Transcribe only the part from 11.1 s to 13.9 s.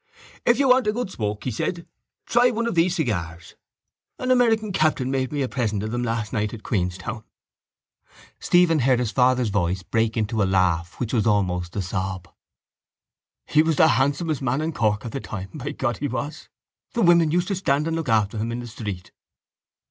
was almost a sob. —He was the